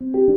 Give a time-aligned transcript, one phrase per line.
[0.00, 0.27] you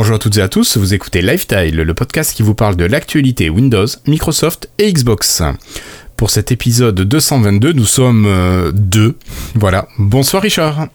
[0.00, 2.84] Bonjour à toutes et à tous, vous écoutez Lifestyle, le podcast qui vous parle de
[2.84, 5.42] l'actualité Windows, Microsoft et Xbox.
[6.16, 9.16] Pour cet épisode 222, nous sommes euh, deux.
[9.56, 9.88] Voilà.
[9.98, 10.86] Bonsoir Richard.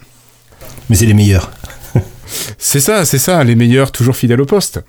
[0.90, 1.52] Mais c'est les meilleurs.
[2.58, 4.82] c'est ça, c'est ça, les meilleurs, toujours fidèles au poste.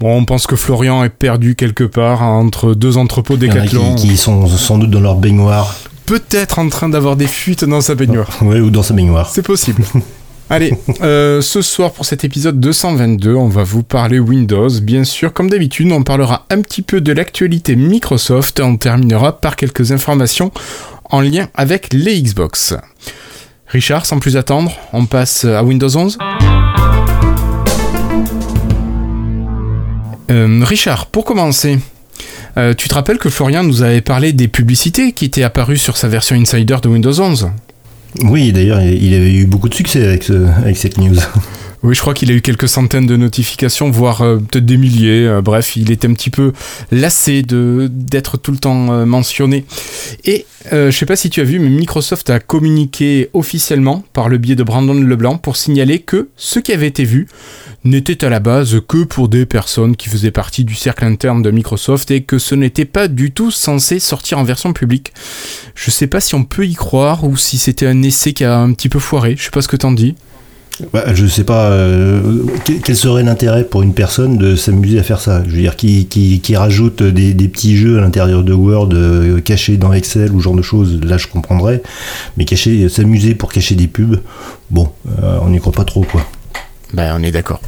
[0.00, 3.94] Bon, on pense que Florian est perdu quelque part entre deux entrepôts décathlon.
[3.94, 5.76] Qui, qui sont sans doute dans leur baignoire.
[6.06, 8.30] Peut-être en train d'avoir des fuites dans sa baignoire.
[8.42, 9.30] Oui, ou dans sa baignoire.
[9.32, 9.84] C'est possible.
[10.50, 14.68] Allez, euh, ce soir pour cet épisode 222, on va vous parler Windows.
[14.82, 18.60] Bien sûr, comme d'habitude, on parlera un petit peu de l'actualité Microsoft.
[18.60, 20.52] On terminera par quelques informations
[21.04, 22.74] en lien avec les Xbox.
[23.68, 26.18] Richard, sans plus attendre, on passe à Windows 11
[30.30, 31.78] euh, Richard, pour commencer,
[32.56, 35.96] euh, tu te rappelles que Florian nous avait parlé des publicités qui étaient apparues sur
[35.96, 37.50] sa version Insider de Windows 11
[38.22, 41.16] oui, d'ailleurs, il avait eu beaucoup de succès avec, cette news.
[41.82, 45.26] Oui, je crois qu'il a eu quelques centaines de notifications, voire euh, peut-être des milliers.
[45.26, 46.54] Euh, bref, il était un petit peu
[46.90, 49.66] lassé de d'être tout le temps euh, mentionné.
[50.24, 54.38] Et je sais pas si tu as vu, mais Microsoft a communiqué officiellement par le
[54.38, 57.28] biais de Brandon Leblanc pour signaler que ce qui avait été vu
[57.84, 61.50] n'était à la base que pour des personnes qui faisaient partie du cercle interne de
[61.50, 65.12] Microsoft et que ce n'était pas du tout censé sortir en version publique.
[65.74, 68.58] Je sais pas si on peut y croire ou si c'était un essai qui a
[68.58, 69.34] un petit peu foiré.
[69.36, 70.14] Je sais pas ce que t'en dis.
[70.92, 72.20] Bah, je sais pas euh,
[72.64, 75.44] quel serait l'intérêt pour une personne de s'amuser à faire ça?
[75.46, 79.76] Je veux dire, qui, qui, rajoute des, petits jeux à l'intérieur de Word euh, cachés
[79.76, 81.80] dans Excel ou genre de choses, là je comprendrais.
[82.36, 84.20] Mais cacher, s'amuser pour cacher des pubs,
[84.70, 84.90] bon,
[85.22, 86.26] euh, on n'y croit pas trop quoi.
[86.94, 87.60] Ben, on est d'accord.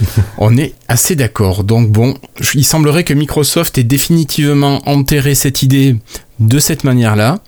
[0.38, 1.64] on est assez d'accord.
[1.64, 2.16] Donc bon,
[2.54, 5.96] il semblerait que Microsoft ait définitivement enterré cette idée
[6.38, 7.38] de cette manière-là.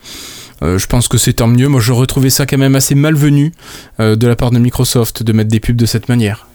[0.62, 1.68] Euh, je pense que c'est tant mieux.
[1.68, 3.52] Moi, je retrouvais ça quand même assez malvenu
[4.00, 6.46] euh, de la part de Microsoft de mettre des pubs de cette manière.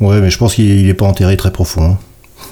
[0.00, 1.92] Ouais, mais je pense qu'il n'est pas enterré très profond.
[1.92, 1.98] Hein.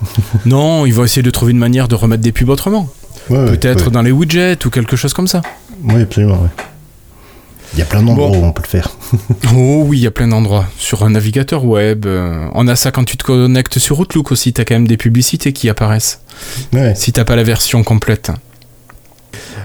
[0.47, 2.89] non, ils vont essayer de trouver une manière de remettre des pubs autrement.
[3.29, 5.43] Peut-être dans les widgets ou quelque chose comme ça.
[5.85, 6.49] Oui, absolument.
[7.75, 8.89] Il y a plein d'endroits où on peut le faire.
[9.55, 10.67] oh oui, il y a plein d'endroits.
[10.79, 12.07] Sur un navigateur web.
[12.07, 14.53] Euh, on a ça quand tu te connectes sur Outlook aussi.
[14.53, 16.21] Tu as quand même des publicités qui apparaissent.
[16.73, 16.95] Ouais.
[16.95, 18.31] Si t'as pas la version complète.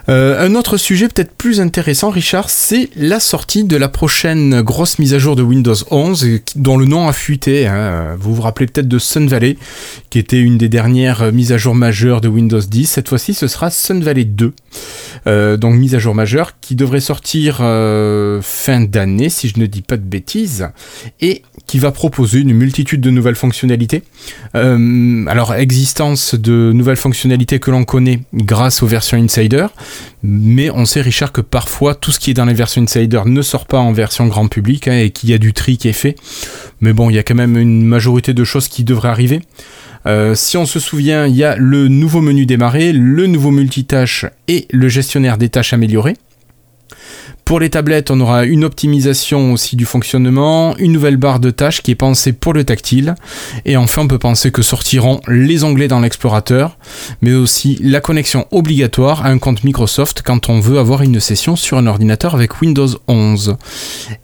[0.07, 4.99] Euh, un autre sujet peut-être plus intéressant, Richard, c'est la sortie de la prochaine grosse
[4.99, 7.65] mise à jour de Windows 11, dont le nom a fuité.
[7.65, 8.15] Hein.
[8.19, 9.57] Vous vous rappelez peut-être de Sun Valley,
[10.11, 12.85] qui était une des dernières mises à jour majeures de Windows 10.
[12.85, 14.53] Cette fois-ci, ce sera Sun Valley 2.
[15.27, 19.65] Euh, donc mise à jour majeure qui devrait sortir euh, fin d'année, si je ne
[19.65, 20.69] dis pas de bêtises,
[21.19, 24.03] et qui va proposer une multitude de nouvelles fonctionnalités.
[24.53, 29.67] alors, existence de nouvelles fonctionnalités que l'on connaît grâce aux versions Insider,
[30.21, 33.41] mais on sait, Richard, que parfois tout ce qui est dans les versions Insider ne
[33.41, 35.93] sort pas en version grand public hein, et qu'il y a du tri qui est
[35.93, 36.15] fait.
[36.81, 39.41] Mais bon, il y a quand même une majorité de choses qui devraient arriver.
[40.07, 44.25] Euh, si on se souvient, il y a le nouveau menu démarrer, le nouveau multitâche
[44.47, 46.15] et le gestionnaire des tâches améliorées.
[47.45, 51.83] Pour les tablettes, on aura une optimisation aussi du fonctionnement, une nouvelle barre de tâches
[51.83, 53.13] qui est pensée pour le tactile,
[53.65, 56.79] et enfin on peut penser que sortiront les onglets dans l'explorateur,
[57.21, 61.55] mais aussi la connexion obligatoire à un compte Microsoft quand on veut avoir une session
[61.55, 63.57] sur un ordinateur avec Windows 11.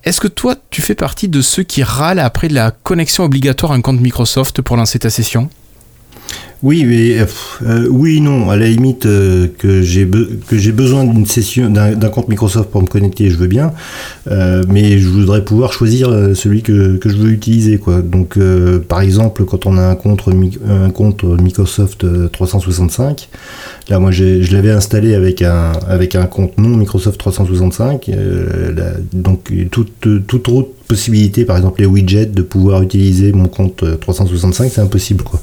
[0.04, 3.76] Est-ce que toi tu fais partie de ceux qui râlent après la connexion obligatoire à
[3.76, 5.48] un compte Microsoft pour lancer ta session?
[6.64, 7.18] Oui, mais
[7.64, 8.52] euh, oui, non.
[8.52, 13.32] À la limite euh, que j'ai besoin d'une session d'un compte Microsoft pour me connecter,
[13.32, 13.74] je veux bien.
[14.30, 18.02] Euh, mais je voudrais pouvoir choisir celui que, que je veux utiliser, quoi.
[18.02, 18.38] Donc,
[18.88, 23.30] par exemple, quand on a un compte Microsoft 365,
[23.90, 28.12] là, moi, je l'avais installé avec un avec un compte non Microsoft 365.
[29.14, 29.92] donc, toute
[30.28, 35.24] toute autre possibilité, par exemple les widgets, de pouvoir utiliser mon compte 365, c'est impossible,
[35.24, 35.42] quoi.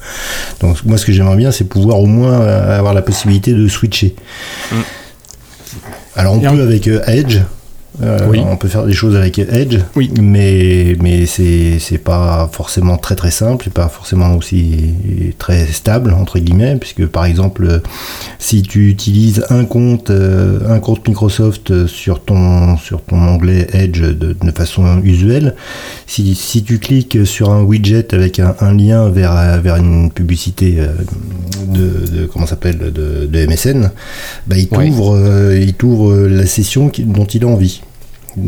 [0.61, 0.77] Donc,
[1.09, 4.15] que j'aimerais bien, c'est pouvoir au moins avoir la possibilité de switcher.
[4.71, 4.77] Mm.
[6.17, 6.89] Alors on peut avec
[8.03, 8.41] euh, oui.
[8.47, 10.13] On peut faire des choses avec Edge, oui.
[10.21, 14.95] mais, mais c'est pas forcément très très simple, pas forcément aussi
[15.39, 17.81] très stable, entre guillemets, puisque par exemple,
[18.39, 24.37] si tu utilises un compte, un compte Microsoft sur ton, sur ton onglet Edge de,
[24.41, 25.55] de façon usuelle,
[26.07, 30.79] si, si, tu cliques sur un widget avec un, lien vers, vers une publicité
[31.67, 33.91] de, de comment s'appelle de, de, MSN,
[34.47, 35.19] bah, il t'ouvre
[35.53, 37.83] il t'ouvre la session dont il a envie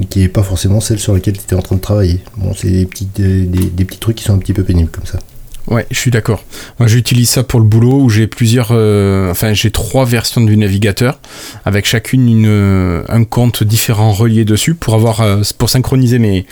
[0.09, 2.21] qui n'est pas forcément celle sur laquelle tu étais en train de travailler.
[2.37, 5.19] Bon, c'est des petits, des, petits trucs qui sont un petit peu pénibles comme ça.
[5.67, 6.43] Ouais, je suis d'accord.
[6.79, 10.57] Moi, j'utilise ça pour le boulot où j'ai plusieurs, euh, enfin, j'ai trois versions du
[10.57, 11.21] navigateur
[11.65, 16.47] avec chacune une, euh, un compte différent relié dessus pour avoir, euh, pour synchroniser mes,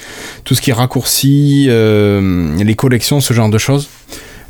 [0.44, 3.88] tout ce qui est raccourci, les collections, ce genre de choses.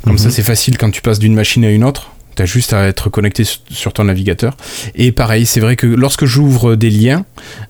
[0.05, 0.33] Comme ça, mhm.
[0.33, 2.13] c'est facile quand tu passes d'une machine à une autre.
[2.39, 4.57] T'as juste à être connecté sur ton navigateur.
[4.95, 7.25] Et pareil, c'est vrai que lorsque j'ouvre des liens,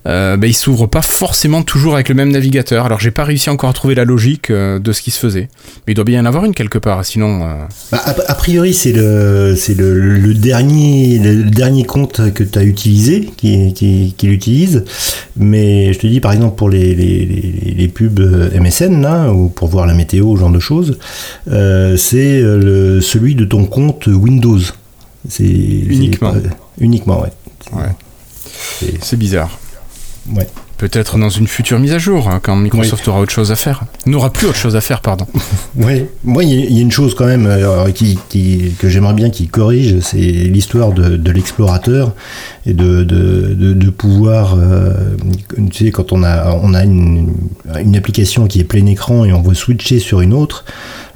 [0.05, 2.85] euh, bah, ils s'ouvrent pas forcément toujours avec le même navigateur.
[2.85, 5.49] Alors j'ai pas réussi encore à trouver la logique euh, de ce qui se faisait.
[5.87, 7.41] Mais il doit bien y en avoir une quelque part, sinon.
[7.41, 7.55] Euh,
[7.91, 13.27] bah, a, priori, c'est le, c'est le, dernier, le dernier compte que tu as utilisé
[13.37, 14.85] qui, qui, l'utilise.
[15.35, 17.25] Mais je te dis, par exemple, pour les, les,
[17.75, 18.19] les, pubs
[18.53, 20.99] MSN, là, ou pour voir la météo, ce genre de choses,
[21.47, 22.41] c'est
[23.01, 24.58] celui de ton compte Windows.
[25.27, 26.33] C'est uniquement.
[26.79, 27.31] uniquement, ouais.
[27.73, 27.95] ouais.
[29.01, 29.57] C'est bizarre.
[30.33, 30.47] Ouais.
[30.79, 33.83] Peut-être dans une future mise à jour, hein, quand Microsoft aura autre chose à faire.
[34.05, 35.27] N'aura plus autre chose à faire, pardon.
[35.75, 38.17] oui, moi, il y, a une chose quand même euh, qui,
[38.79, 42.13] que j'aimerais bien qu'il corrige, c'est l'histoire de, l'explorateur
[42.65, 44.93] et de, de, pouvoir, euh,
[45.69, 47.33] tu sais, quand on a, on a une,
[47.77, 50.63] une, application qui est plein écran et on veut switcher sur une autre,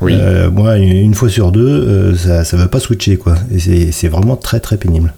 [0.01, 0.13] oui.
[0.15, 3.35] Euh, moi, une fois sur deux, ça ne veut pas switcher, quoi.
[3.51, 5.13] Et c'est vraiment très très pénible.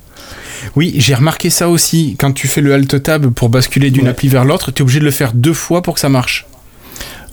[0.76, 2.16] Oui, j'ai remarqué ça aussi.
[2.20, 5.00] Quand tu fais le Alt Tab pour basculer d'une appli vers l'autre, tu es obligé
[5.00, 6.48] de le faire deux fois pour que ça marche.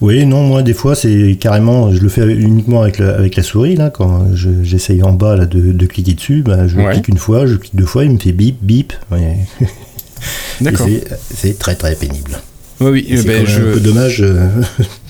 [0.01, 3.45] Oui, non, moi des fois c'est carrément, je le fais uniquement avec la, avec la
[3.45, 7.47] souris là, quand j'essaye en bas là, de, cliquer dessus, bah, je clique une fois,
[7.47, 8.93] je clique deux fois, il me fait bip bip.
[10.61, 10.89] D'accord.
[11.33, 12.33] C'est très très pénible.
[12.81, 14.23] Oui, oui, c'est ben, un peu dommage.
[14.23, 14.49] Euh,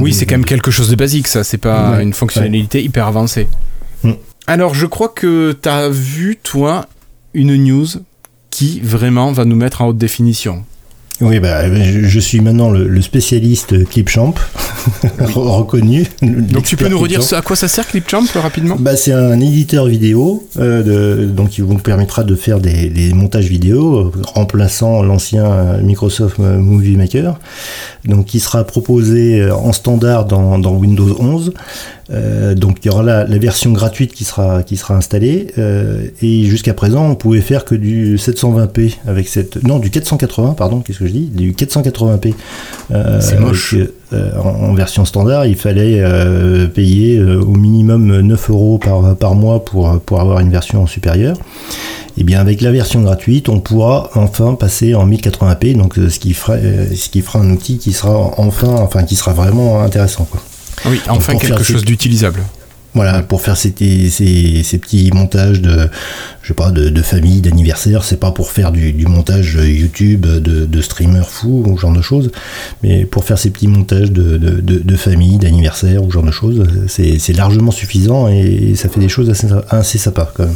[0.00, 1.44] oui, c'est quand même quelque chose de basique, ça.
[1.44, 3.48] C'est pas une fonctionnalité hyper avancée.
[4.02, 4.12] Mm.
[4.46, 6.86] Alors, je crois que tu as vu, toi,
[7.32, 7.86] une news
[8.50, 10.64] qui vraiment va nous mettre en haute définition.
[11.20, 14.34] Oui, bah, je, suis maintenant le, spécialiste Clipchamp,
[15.34, 16.06] reconnu.
[16.22, 18.76] Donc tu peux nous redire à quoi ça sert Clipchamp rapidement?
[18.78, 23.46] Bah, C'est un éditeur vidéo, euh, de, donc qui vous permettra de faire des, montages
[23.46, 27.38] vidéo, remplaçant l'ancien Microsoft Movie Maker,
[28.04, 31.52] donc qui sera proposé en standard dans, dans Windows 11.
[32.10, 35.48] Euh, donc il y aura la, la, version gratuite qui sera, qui sera installée.
[35.58, 39.62] Euh, et jusqu'à présent, on pouvait faire que du 720p avec cette.
[39.64, 41.26] Non, du 480, pardon, qu'est-ce que je dis?
[41.26, 42.34] Du 480p.
[42.92, 43.74] Euh, C'est moche.
[44.12, 46.04] en, version standard, il fallait
[46.68, 51.36] payer au minimum 9 euros par, par mois pour, pour avoir une version supérieure.
[52.16, 56.32] Et bien avec la version gratuite, on pourra enfin passer en 1080p, donc ce qui
[56.32, 60.24] fera, ce qui fera un outil qui sera enfin, enfin qui sera vraiment intéressant.
[60.30, 60.40] Quoi.
[60.86, 62.40] Oui, enfin quelque chose d'utilisable.
[62.94, 65.88] Voilà, pour faire ces, ces, ces, petits montages de,
[66.42, 70.26] je sais pas, de, de famille, d'anniversaire, c'est pas pour faire du, du montage YouTube
[70.26, 72.30] de, de streamers fous ou ce genre de choses,
[72.84, 76.30] mais pour faire ces petits montages de, de, de famille, d'anniversaire ou ce genre de
[76.30, 80.54] choses, c'est largement suffisant et ça fait des choses assez, assez sympas quand même.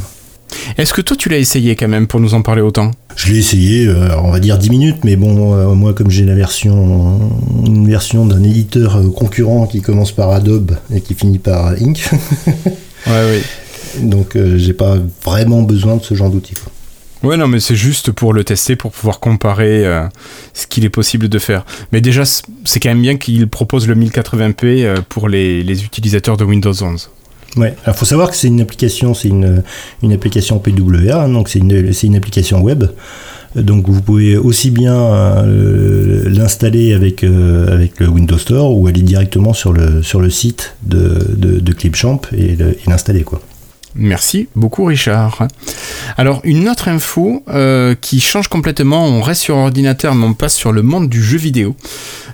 [0.77, 2.91] Est-ce que toi tu l'as essayé quand même pour nous en parler autant?
[3.17, 6.25] Je l'ai essayé, euh, on va dire 10 minutes, mais bon, euh, moi comme j'ai
[6.25, 7.19] la version,
[7.67, 12.09] une version d'un éditeur euh, concurrent qui commence par Adobe et qui finit par Ink.
[13.07, 13.43] ouais, oui.
[14.03, 16.55] Donc j'ai pas vraiment besoin de ce genre d'outil.
[17.25, 19.83] Ouais, non, mais c'est juste pour le tester, pour pouvoir comparer
[20.53, 21.65] ce qu'il est possible de faire.
[21.91, 26.45] Mais déjà, c'est quand même bien qu'il propose le 1080p pour les, les utilisateurs de
[26.45, 27.11] Windows 11.
[27.57, 29.63] Ouais, alors faut savoir que c'est une application, c'est une,
[30.03, 32.85] une application PWA, hein, donc c'est une, une application web.
[33.57, 39.01] Donc vous pouvez aussi bien euh, l'installer avec, euh, avec le Windows Store ou aller
[39.01, 43.41] directement sur le, sur le site de, de, de Clipchamp et l'installer quoi.
[43.95, 45.49] Merci beaucoup Richard.
[46.17, 50.55] Alors une autre info euh, qui change complètement, on reste sur ordinateur mais on passe
[50.55, 51.75] sur le monde du jeu vidéo.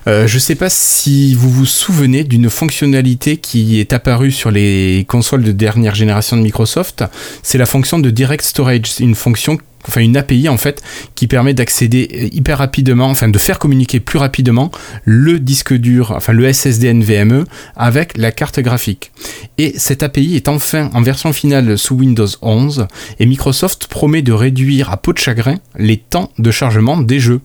[0.07, 4.51] Euh, je ne sais pas si vous vous souvenez d'une fonctionnalité qui est apparue sur
[4.51, 7.03] les consoles de dernière génération de Microsoft,
[7.41, 10.81] c'est la fonction de Direct Storage, une fonction enfin une API en fait,
[11.15, 14.71] qui permet d'accéder hyper rapidement, enfin de faire communiquer plus rapidement
[15.03, 19.11] le disque dur, enfin le SSD NVMe avec la carte graphique.
[19.57, 22.87] Et cette API est enfin en version finale sous Windows 11
[23.19, 27.41] et Microsoft promet de réduire à peau de chagrin les temps de chargement des jeux.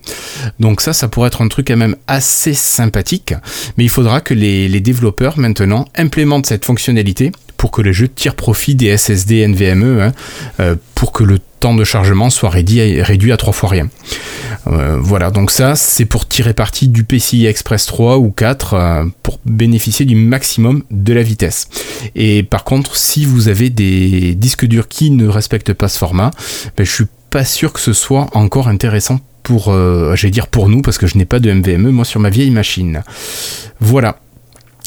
[0.59, 3.35] Donc ça, ça pourrait être un truc quand même assez sympathique,
[3.77, 8.09] mais il faudra que les, les développeurs maintenant implémentent cette fonctionnalité pour que les jeux
[8.09, 10.13] tirent profit des SSD NVMe, hein,
[10.61, 13.91] euh, pour que le temps de chargement soit réduit, réduit à trois fois rien.
[14.67, 19.05] Euh, voilà, donc ça, c'est pour tirer parti du PCI Express 3 ou 4 euh,
[19.23, 21.69] pour bénéficier du maximum de la vitesse.
[22.15, 26.31] Et par contre, si vous avez des disques durs qui ne respectent pas ce format,
[26.79, 29.65] ben, je suis pas sûr que ce soit encore intéressant pour,
[30.17, 33.03] j'allais pour nous, parce que je n'ai pas de NVMe, moi, sur ma vieille machine.
[33.81, 34.19] Voilà.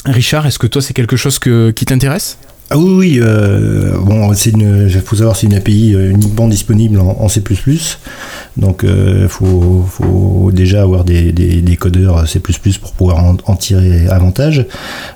[0.06, 2.36] Richard, est-ce que toi, c'est quelque chose qui t'intéresse?
[2.74, 7.28] Ah oui, oui euh, bon, il faut savoir c'est une API euh, uniquement disponible en,
[7.28, 7.40] C++,
[8.56, 14.66] donc il euh, faut, déjà avoir des, codeurs C++ pour pouvoir en, tirer avantage.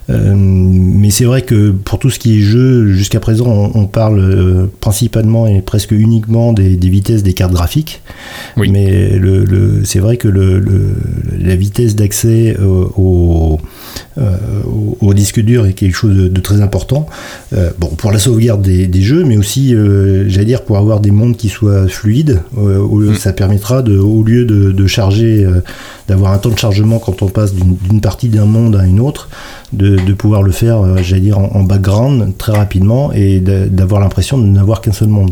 [0.09, 5.49] mais c'est vrai que pour tout ce qui est jeu, jusqu'à présent, on, parle principalement
[5.49, 8.03] et presque uniquement des, vitesses des cartes graphiques.
[8.57, 12.57] Mais le, c'est vrai que la vitesse d'accès
[12.97, 13.59] au,
[15.01, 17.07] au, disque dur est quelque chose de très important.
[17.55, 21.11] Euh, bon, pour la sauvegarde des, jeux, mais aussi, euh, j'allais dire, pour avoir des
[21.11, 22.43] mondes qui soient fluides.
[22.59, 23.15] Euh, mm.
[23.15, 25.47] Ça permettra, de, au lieu de, charger,
[26.09, 29.29] d'avoir un temps de chargement quand on passe d'une partie d'un monde à une autre,
[29.73, 34.81] de, pouvoir le faire, j'allais dire, en, background très rapidement et d'avoir l'impression de n'avoir
[34.81, 35.31] qu'un seul monde.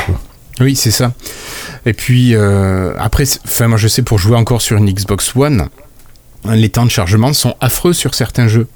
[0.60, 1.12] Oui, c'est ça.
[1.84, 5.68] Et puis, après, enfin, moi je sais, pour jouer encore sur une Xbox One,
[6.48, 8.68] les temps de chargement sont affreux sur certains jeux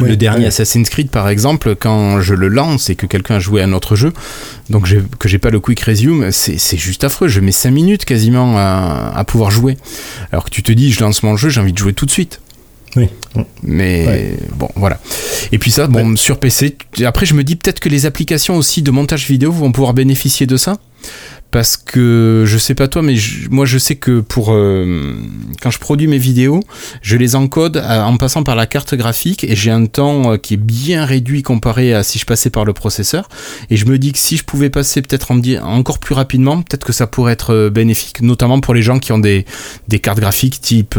[0.00, 3.62] le dernier Assassin's Creed, par exemple, quand je le lance et que quelqu'un a joué
[3.62, 4.12] à un autre jeu,
[4.70, 4.88] donc
[5.18, 7.28] que j'ai pas le quick resume, c'est juste affreux.
[7.28, 9.76] Je mets 5 minutes quasiment à, pouvoir jouer.
[10.32, 12.10] Alors que tu te dis, je lance mon jeu, j'ai envie de jouer tout de
[12.10, 12.40] suite.
[12.96, 13.08] Oui.
[13.62, 14.98] Mais bon, voilà.
[15.52, 16.76] Et puis ça, bon, sur PC.
[17.04, 20.46] Après, je me dis peut-être que les applications aussi de montage vidéo vont pouvoir bénéficier
[20.46, 20.78] de ça
[21.56, 23.14] parce que je sais pas toi, mais
[23.50, 25.14] moi je sais que pour euh,
[25.62, 26.60] quand je produis mes vidéos,
[27.00, 30.52] je les encode en passant par la carte graphique et j'ai un temps euh, qui
[30.52, 33.30] est bien réduit comparé à si je passais par le processeur.
[33.70, 35.32] Et je me dis que si je pouvais passer peut-être
[35.62, 39.12] encore plus rapidement, peut-être que ça pourrait être euh, bénéfique, notamment pour les gens qui
[39.12, 39.46] ont des,
[39.88, 40.98] des cartes graphiques type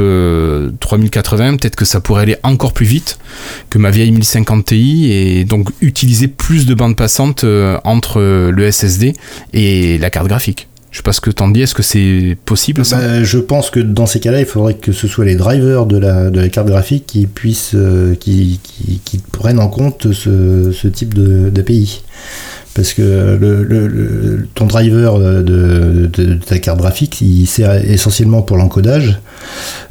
[0.79, 3.19] 3080, peut-être que ça pourrait aller encore plus vite
[3.69, 7.45] que ma vieille 1050 Ti et donc utiliser plus de bandes passantes
[7.83, 9.13] entre le SSD
[9.53, 10.46] et la carte graphique.
[10.89, 12.97] Je sais pas ce que t'en dis, est-ce que c'est possible ça?
[12.97, 15.97] Bah, Je pense que dans ces cas-là, il faudrait que ce soit les drivers de
[15.97, 18.59] la, de la carte graphique qui puissent, euh, qui,
[19.03, 22.03] qui, prennent en compte ce, ce type d'API
[22.77, 23.01] parce que
[23.41, 29.19] le, ton driver de, ta carte graphique, il sert essentiellement pour l'encodage.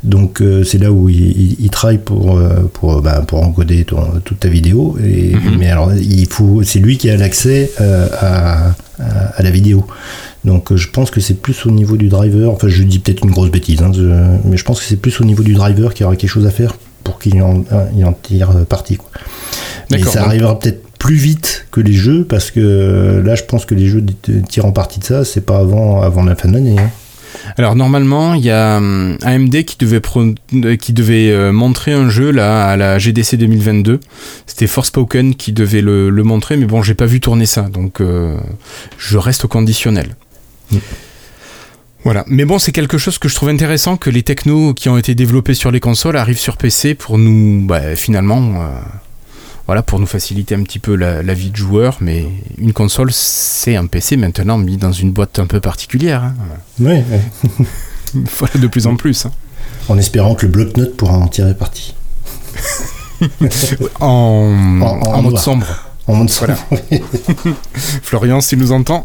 [0.05, 4.49] Donc euh, c'est là où il, travaille pour, euh, pour, bah, pour encoder toute ta
[4.49, 4.97] vidéo.
[5.05, 5.57] Et, mhm.
[5.59, 9.85] Mais alors, il faut, c'est lui qui a l'accès euh, à, à, la vidéo.
[10.47, 13.33] Donc je pense que c'est plus au niveau du driver, enfin je dis peut-être une
[13.33, 13.91] grosse bêtise, hein,
[14.45, 16.47] mais je pense que c'est plus au niveau du driver qu'il y aura quelque chose
[16.47, 18.97] à faire pour qu'il en, en, tire parti.
[19.91, 23.65] Mais ça arrivera peut-être plus vite que les jeux parce que euh, là je pense
[23.65, 24.05] que les jeux
[24.49, 26.91] tirent en partie de ça c'est pas avant avant la fin de l'année hein.
[27.59, 32.33] Alors normalement, il y a AMD qui devait, euh, qui devait euh, montrer un jeu
[32.33, 34.00] là à la GDC 2022.
[34.47, 38.00] C'était Forspoken qui devait le, montrer, mais bon, j'ai pas vu tourner ça, donc
[38.99, 40.17] je reste au conditionnel.
[42.04, 42.25] Voilà.
[42.28, 45.14] Mais bon, c'est quelque chose que je trouve intéressant que les technos qui ont été
[45.14, 48.70] développés sur les consoles arrivent sur PC pour nous, bah, finalement,
[49.66, 52.26] voilà, pour nous faciliter un petit peu la, vie de joueur, mais
[52.58, 56.23] une console, c'est un PC maintenant mis dans une boîte un peu particulière.
[56.23, 56.35] Hein.
[56.78, 57.02] Oui.
[58.14, 59.26] voilà, de plus en plus.
[59.26, 59.32] Hein.
[59.88, 61.94] En espérant que le bloc-notes pourra en tirer parti.
[64.00, 64.50] en,
[65.23, 65.66] mode sombre.
[66.06, 66.54] En mode sombre.
[68.02, 69.04] Florian, s'il nous entend.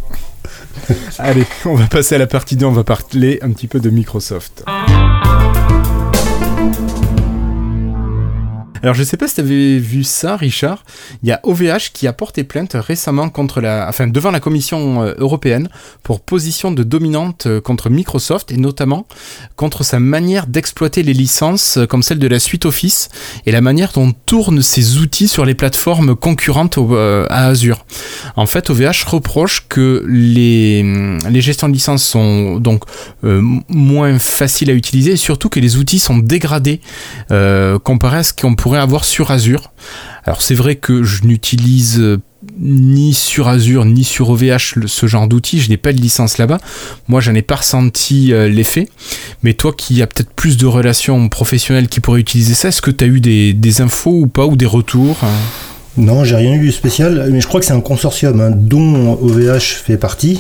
[1.19, 3.89] Allez, on va passer à la partie 2, on va parler un petit peu de
[3.89, 4.63] Microsoft.
[8.83, 10.83] Alors je sais pas si tu avais vu ça, Richard.
[11.21, 15.03] Il y a OVH qui a porté plainte récemment contre la, enfin devant la Commission
[15.03, 15.69] euh, européenne
[16.01, 19.05] pour position de dominante euh, contre Microsoft et notamment
[19.55, 23.09] contre sa manière d'exploiter les licences euh, comme celle de la suite Office
[23.45, 26.79] et la manière dont tournent ses outils sur les plateformes concurrentes
[27.29, 27.85] à Azure.
[28.35, 30.83] En fait, OVH reproche que les,
[31.29, 32.83] les gestions de licences sont donc
[33.21, 36.79] moins faciles à utiliser et surtout que les outils sont dégradés
[37.83, 39.71] comparé à ce qu'on pourrait avoir sur Azure.
[40.25, 42.19] Alors c'est vrai que je n'utilise
[42.59, 45.59] ni sur Azure ni sur OVH ce genre d'outil.
[45.59, 46.59] Je n'ai pas de licence là-bas.
[47.07, 48.87] Moi, j'en ai pas ressenti euh, l'effet.
[49.43, 52.91] Mais toi qui as peut-être plus de relations professionnelles qui pourraient utiliser ça, est-ce que
[52.91, 55.27] tu as eu des, infos ou pas ou des retours hein?
[55.97, 59.19] Non, j'ai rien eu de spécial, mais je crois que c'est un consortium hein, dont
[59.21, 60.39] OVH fait partie.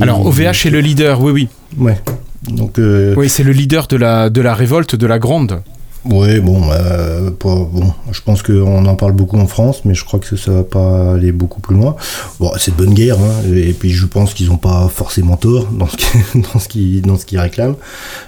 [0.00, 1.48] Alors OVH est le leader, oui, oui.
[1.76, 2.00] Ouais.
[2.48, 5.62] Donc, euh, Oui, c'est le leader de la, de la révolte de la Gronde.
[6.04, 10.18] Oui, bon, euh, bon, je pense qu'on en parle beaucoup en France, mais je crois
[10.18, 11.94] que ça, va pas aller beaucoup plus loin.
[12.40, 15.68] Bon, c'est de bonne guerre, hein, et puis je pense qu'ils n'ont pas forcément tort
[15.70, 15.96] dans ce
[16.68, 17.76] qu'ils dans ce qu'ils réclament.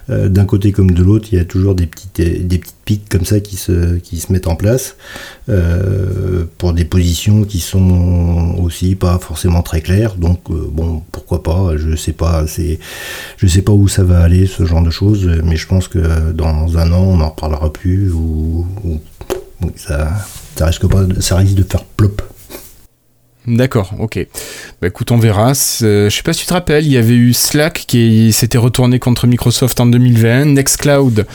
[0.08, 3.08] Euh, d'un côté comme de l'autre, il y a toujours des petites des petites pics
[3.08, 4.94] comme ça qui se qui se mettent en place
[5.48, 10.14] euh, pour des positions qui sont aussi pas forcément très claires.
[10.16, 12.78] Donc euh, bon, pourquoi pas Je sais pas, c'est
[13.36, 16.32] je sais pas où ça va aller ce genre de choses, mais je pense que
[16.32, 18.66] dans un an on en reparlera plus ou,
[19.76, 20.12] ça,
[20.56, 22.22] ça, risque pas, ça risque de faire plop.
[23.46, 24.26] D'accord, ok.
[24.80, 25.52] Bah écoute, on verra.
[25.82, 28.56] Euh, je sais pas si tu te rappelles, il y avait eu Slack qui s'était
[28.58, 31.26] retourné contre Microsoft en 2020, Nextcloud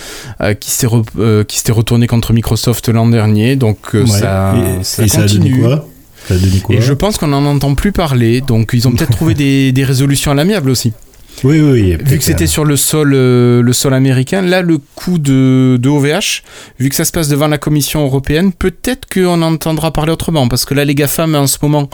[0.42, 5.62] euh, qui s'était euh, qui s'était retourné contre Microsoft l'an dernier, donc ça, ça continue.
[5.62, 6.76] Ça quoi?
[6.76, 9.84] Et je pense qu'on n'en entend plus parler, donc ils ont peut-être trouvé des, des
[9.84, 10.94] résolutions à l'amiable aussi.
[11.44, 15.20] Oui, oui, Vu que c'était sur le sol, euh, le sol américain, là, le coup
[15.20, 16.44] de, de, OVH,
[16.80, 20.66] vu que ça se passe devant la Commission européenne, peut-être qu'on entendra parler autrement, parce
[20.66, 21.90] que là, les GAFAM, en ce moment,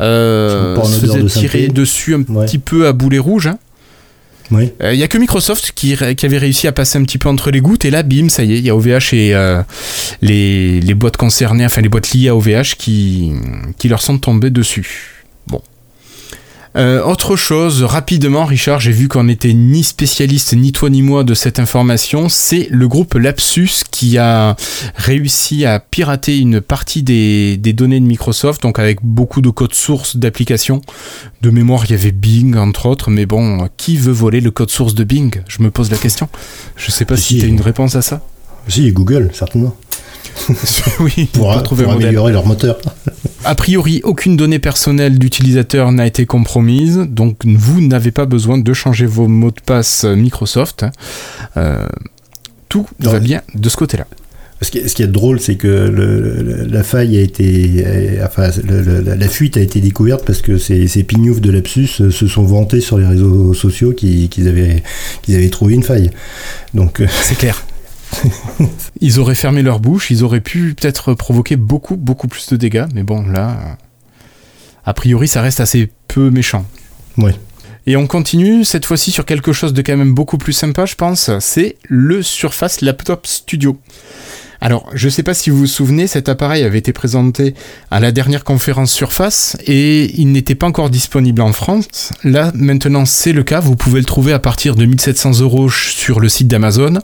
[0.00, 3.48] euh, se faisaient tirer dessus un petit peu à boulet rouge.
[3.48, 3.58] Hein.
[4.50, 7.28] Il n'y euh, a que Microsoft qui, qui, avait réussi à passer un petit peu
[7.28, 9.62] entre les gouttes, et là, bim, ça y est, il y a OVH et euh,
[10.22, 13.32] les, les boîtes concernées, enfin les boîtes liées à OVH qui,
[13.78, 15.15] qui leur sont tombées dessus.
[16.74, 21.24] Euh, autre chose, rapidement, Richard, j'ai vu qu'on n'était ni spécialiste, ni toi ni moi
[21.24, 22.28] de cette information.
[22.28, 24.56] C'est le groupe Lapsus qui a
[24.94, 30.16] réussi à pirater une partie des, données de Microsoft, donc avec beaucoup de codes source
[30.16, 30.80] d'applications.
[31.40, 34.70] De mémoire, il y avait Bing, entre autres, mais bon, qui veut voler le code
[34.70, 35.42] source de Bing?
[35.48, 36.28] Je me pose la question.
[36.76, 38.22] Je sais pas si, tu as une réponse à ça.
[38.68, 39.76] Si, Google, certainement.
[41.00, 42.78] oui, pour, trouver améliorer leur moteur.
[43.44, 48.72] A priori, aucune donnée personnelle d'utilisateur n'a été compromise, donc vous n'avez pas besoin de
[48.72, 50.84] changer vos mots de passe Microsoft.
[51.56, 51.86] Euh,
[52.68, 54.06] tout va bien de ce côté-là.
[54.62, 59.80] Ce qui, est, drôle, c'est que la faille a été, enfin, la fuite a été
[59.80, 63.92] découverte parce que ces, ces pignoufs de Lapsus se sont vantés sur les réseaux sociaux
[63.92, 64.82] qu'ils avaient,
[65.22, 66.10] qu'ils avaient trouvé une faille.
[66.72, 67.66] Donc, c'est clair.
[69.00, 72.86] ils auraient fermé leur bouche, ils auraient pu peut-être provoquer beaucoup, beaucoup plus de dégâts,
[72.94, 73.76] mais bon, là,
[74.84, 76.64] a priori, ça reste assez peu méchant.
[77.18, 77.32] Oui.
[77.86, 80.96] Et on continue cette fois-ci sur quelque chose de quand même beaucoup plus sympa, je
[80.96, 83.78] pense, c'est le Surface Laptop Studio.
[84.66, 87.54] Alors, je ne sais pas si vous vous souvenez, cet appareil avait été présenté
[87.92, 92.12] à la dernière conférence Surface et il n'était pas encore disponible en France.
[92.24, 93.60] Là, maintenant, c'est le cas.
[93.60, 96.94] Vous pouvez le trouver à partir de 1700 euros sur le site d'Amazon,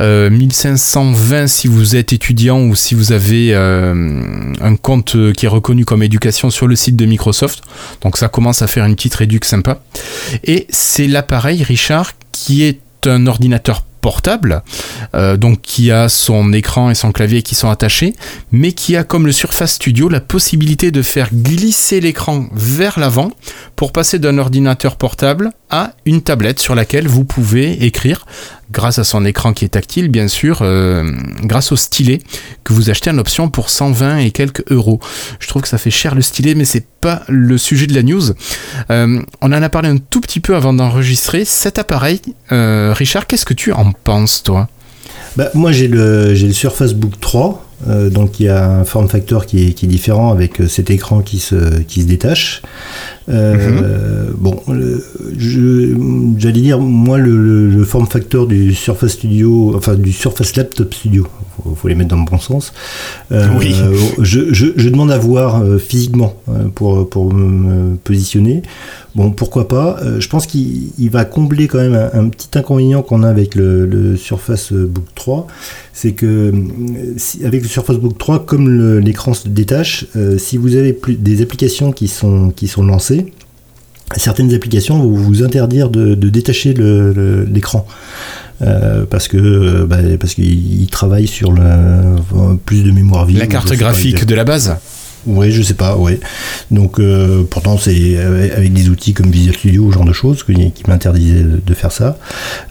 [0.00, 5.48] euh, 1520 si vous êtes étudiant ou si vous avez euh, un compte qui est
[5.48, 7.62] reconnu comme éducation sur le site de Microsoft.
[8.00, 9.80] Donc, ça commence à faire une petite réduction sympa.
[10.42, 14.62] Et c'est l'appareil, Richard, qui est un ordinateur portable,
[15.16, 18.14] euh, donc qui a son écran et son clavier qui sont attachés,
[18.52, 23.32] mais qui a comme le Surface Studio la possibilité de faire glisser l'écran vers l'avant
[23.74, 28.26] pour passer d'un ordinateur portable à une tablette sur laquelle vous pouvez écrire
[28.70, 31.10] grâce à son écran qui est tactile, bien sûr, euh,
[31.42, 32.18] grâce au stylet
[32.64, 35.00] que vous achetez en option pour 120 et quelques euros.
[35.38, 38.02] Je trouve que ça fait cher le stylet, mais c'est pas le sujet de la
[38.02, 38.22] news.
[38.90, 41.44] Euh, on en a parlé un tout petit peu avant d'enregistrer.
[41.44, 42.20] Cet appareil,
[42.52, 44.68] euh, Richard, qu'est-ce que tu en penses, toi?
[45.36, 47.62] Bah, Moi, j'ai le, le Surface Book 3.
[48.10, 51.20] donc il y a un form factor qui est, qui est différent avec cet écran
[51.20, 52.62] qui se, qui se détache.
[53.28, 54.62] Euh, bon,
[56.38, 61.74] j'allais dire, moi, le, form factor du Surface Studio, enfin du Surface Laptop Studio, faut,
[61.74, 62.72] faut les mettre dans le bon sens.
[63.32, 63.74] Euh, oui.
[64.18, 66.34] je, je, demande à voir euh, physiquement
[66.74, 68.62] pour, pour me positionner.
[69.14, 69.98] Bon, pourquoi pas.
[70.18, 74.72] je pense qu'il va combler quand même un, petit inconvénient qu'on a avec le, Surface
[74.72, 75.46] Book 3,
[75.94, 76.52] c'est que
[77.42, 80.04] avec le Surface Book 3, comme l'écran se détache,
[80.36, 83.32] si vous avez plus, des applications qui sont, qui sont lancées,
[84.14, 87.86] certaines applications vont vous interdire de, détacher l'écran.
[87.88, 87.92] Euh,
[89.10, 91.62] parce que bah, parce qu'il travaille sur le,
[92.64, 93.38] plus de mémoire vive.
[93.38, 94.76] La carte graphique de la base.
[95.26, 96.20] Oui, je sais pas, ouais.
[96.70, 100.72] Donc, euh, pourtant, c'est avec des outils comme Visual Studio, ce genre de choses, qui,
[100.86, 102.16] m'interdisaient de faire ça.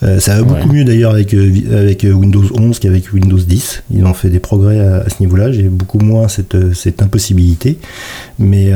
[0.04, 3.84] Euh, ça va beaucoup mieux d'ailleurs avec, euh, avec Windows 11 qu'avec Windows 10.
[3.94, 5.52] Ils ont fait des progrès à, ce niveau-là.
[5.52, 7.78] J'ai beaucoup moins cette, cette impossibilité.
[8.40, 8.72] Mais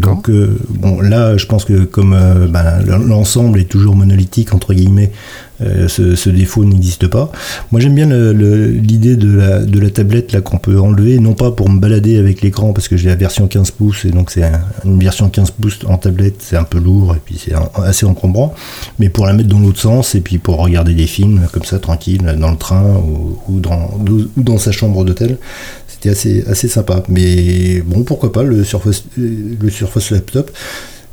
[0.00, 0.30] donc,
[0.70, 2.16] bon, là, je pense que comme
[2.48, 5.12] ben, l'ensemble est toujours monolithique, entre guillemets,
[5.62, 7.30] euh, ce, défaut n'existe pas.
[7.72, 9.38] Moi j'aime bien l'idée de
[9.78, 12.96] la, tablette là qu'on peut enlever, non pas pour me balader avec l'écran parce que
[12.96, 14.42] j'ai la version 15 pouces et donc c'est
[14.84, 18.54] une version 15 pouces en tablette, c'est un peu lourd et puis c'est assez encombrant,
[18.98, 21.78] mais pour la mettre dans l'autre sens et puis pour regarder des films comme ça
[21.78, 22.84] tranquille dans le train
[23.48, 25.38] ou, dans, sa chambre d'hôtel,
[25.86, 27.02] c'était assez, assez sympa.
[27.08, 30.50] Mais bon, pourquoi pas le Surface, le Surface Laptop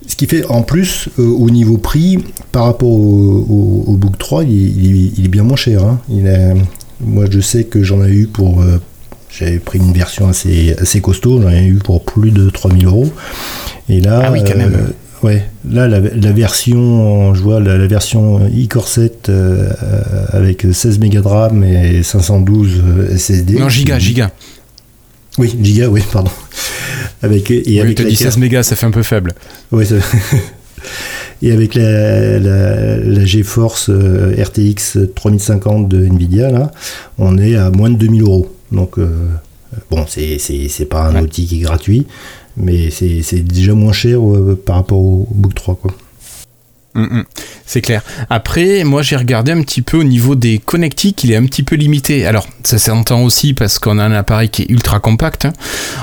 [0.08, 5.26] ce qui fait en plus, euh, au niveau prix, par rapport au, Book 3, il,
[5.26, 5.84] est bien moins cher.
[5.84, 6.00] Hein.
[6.10, 6.30] Il
[7.06, 8.62] moi, je sais que j'en ai eu pour.
[8.62, 8.80] Euh,
[9.30, 13.12] j'avais pris une version assez, assez costaud, j'en ai eu pour plus de 3000 euros.
[13.90, 14.24] Et là.
[14.26, 14.74] Ah oui, quand même.
[14.74, 19.12] Euh, ouais, là, la, version, je vois la, version e-corset
[20.30, 22.82] avec 16 Mb de RAM et 512
[23.18, 23.60] SSD.
[23.60, 24.32] Non, giga, giga.
[25.40, 26.32] Oui, giga, oui, pardon.
[27.24, 29.34] Avec, et avec dit 16 mégas, ça fait un peu faible.
[29.72, 29.86] Oui,
[31.42, 36.72] Et avec la, la, GeForce euh, RTX 3050 de Nvidia, là,
[37.18, 38.56] on est à moins de 2000 euros.
[38.72, 39.28] Donc, euh,
[39.92, 42.08] bon, c'est pas un outil qui est gratuit,
[42.56, 45.92] mais c'est déjà moins cher euh, par rapport au Book 3, quoi.
[46.96, 47.24] Mm, mm.
[47.66, 48.04] c'est clair.
[48.30, 51.64] Après, moi j'ai regardé un petit peu au niveau des connectiques, il est un petit
[51.64, 52.26] peu limité.
[52.26, 55.46] Alors, ça s'entend aussi parce qu'on a un appareil qui est ultra compact.
[55.46, 55.54] Hein.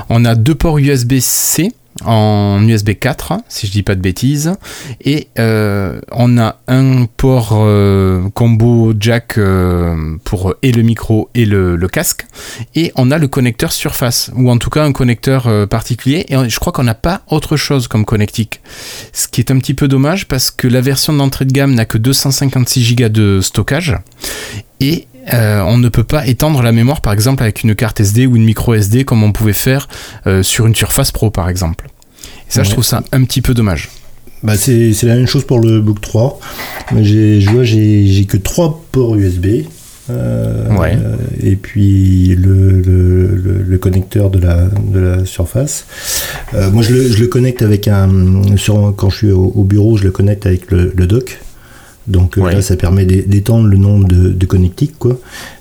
[0.08, 1.72] On a deux ports USB-C
[2.04, 4.52] en USB 4, si je dis pas de bêtises,
[5.00, 11.44] et euh, on a un port euh, combo jack euh, pour et le micro et
[11.44, 12.26] le, casque,
[12.74, 16.58] et on a le connecteur surface, ou en tout cas un connecteur particulier, et je
[16.58, 18.60] crois qu'on n'a pas autre chose comme connectique,
[19.12, 21.84] ce qui est un petit peu dommage parce que la version d'entrée de gamme n'a
[21.84, 23.96] que 256 Go de stockage,
[24.80, 28.26] et euh, on ne peut pas étendre la mémoire par exemple avec une carte SD
[28.26, 29.88] ou une micro SD comme on pouvait faire
[30.26, 31.86] euh, sur une Surface Pro par exemple.
[32.48, 33.90] Et ça je trouve ça un petit peu dommage.
[34.42, 36.40] Bah c'est la même chose pour le Book 3.
[37.00, 39.64] J'ai, je vois j'ai que trois ports USB.
[40.08, 45.86] Euh, et puis le, connecteur de la, de la surface.
[46.52, 48.10] moi je le, connecte avec un.
[48.56, 51.38] Sur, quand je suis au, bureau, je le connecte avec le, dock.
[52.10, 55.18] Donc euh, là, ça permet d'étendre le nombre de, connectiques, quoi.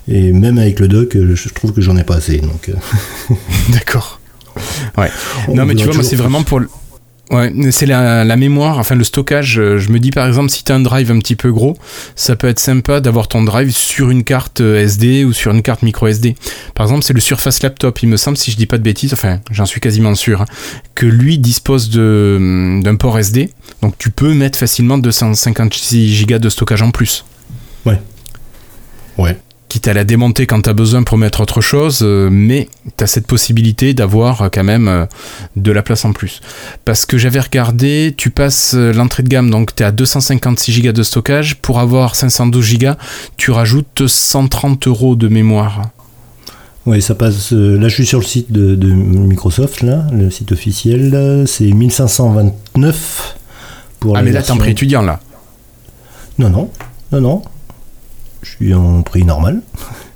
[0.07, 2.39] Et même avec le dock, euh, je trouve que j'en ai pas assez.
[2.39, 2.69] Donc.
[2.69, 3.35] Euh.
[3.69, 4.19] D'accord.
[4.97, 5.09] Ouais.
[5.53, 6.61] non, mais tu vois, moi, c'est vraiment pour.
[7.29, 9.53] Ouais, c'est la, la, mémoire, enfin le stockage.
[9.53, 11.77] Je me dis par exemple, si tu as un drive un petit peu gros,
[12.15, 15.83] ça peut être sympa d'avoir ton drive sur une carte SD ou sur une carte
[15.83, 16.35] micro SD.
[16.73, 19.13] Par exemple, c'est le Surface Laptop, il me semble, si je dis pas de bêtises,
[19.13, 20.45] enfin j'en suis quasiment sûr, hein,
[20.95, 26.81] que lui dispose d'un port SD donc tu peux mettre facilement 256 Go de stockage
[26.81, 27.25] en plus.
[27.85, 27.99] Ouais.
[29.89, 33.07] À la démonter quand tu as besoin pour mettre autre chose, euh, mais tu as
[33.07, 35.07] cette possibilité d'avoir euh, quand même euh,
[35.55, 36.41] de la place en plus.
[36.85, 40.91] Parce que j'avais regardé, tu passes l'entrée de gamme, donc tu es à 256 Go
[40.91, 41.55] de stockage.
[41.55, 42.91] Pour avoir 512 Go,
[43.35, 45.89] tu rajoutes 130 euros de mémoire.
[46.85, 47.51] Oui, ça passe.
[47.51, 51.45] là, je suis sur le site de, de Microsoft, là, le site officiel.
[51.47, 53.37] C'est 1529
[54.13, 55.19] ah, mais là, t'es en étudiant, là
[56.37, 56.69] Non, non,
[57.11, 57.41] non, non.
[58.41, 59.61] Je suis en prix normal.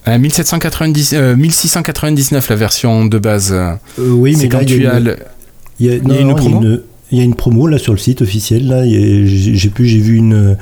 [0.08, 3.54] 1790, 1699 la version de base.
[3.54, 5.00] Euh, oui, mais quand tu as
[5.80, 6.62] Il y a, une promo.
[7.12, 8.68] Il y, a une promo là sur le site officiel.
[8.68, 10.58] Là, j'ai pu, j'ai vu une.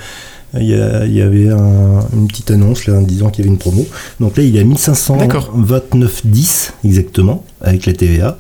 [0.54, 3.88] Il y, y avait une petite annonce là en disant qu'il y avait une promo.
[4.20, 8.38] Donc là, il est à 1529,10 exactement avec la TVA.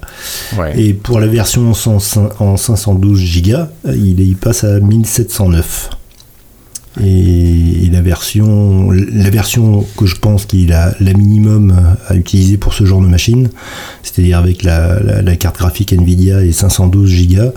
[0.75, 5.91] Et pour la version en, 512 Go, il, passe à 1709.
[6.99, 11.75] Et, la version, la version que je pense qu'il a la minimum
[12.08, 13.49] à utiliser pour ce genre de machine,
[14.01, 17.54] c'est-à-dire avec la, carte graphique Nvidia et 512 Go,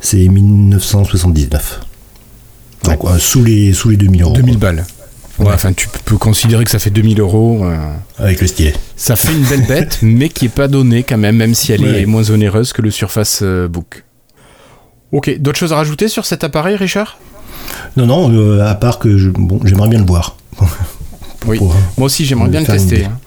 [0.00, 1.80] c'est 1979.
[2.84, 4.34] Donc sous les sous les 2000 euros.
[4.34, 4.84] 2000 balles.
[5.38, 7.64] Enfin, tu peux considérer que ça fait 2000 euros.
[7.64, 7.76] Euh,
[8.18, 8.74] Avec le stylet.
[8.96, 11.84] Ça fait une belle bête, mais qui est pas donnée quand même, même si elle
[11.84, 14.04] est moins onéreuse que le Surface euh, Book.
[15.12, 17.18] Ok, d'autres choses à rajouter sur cet appareil, Richard?
[17.96, 20.36] Non, non, euh, à part que bon, j'aimerais bien le voir.
[21.46, 23.06] oui, moi aussi j'aimerais bien le tester.
[23.06, 23.18] Hein.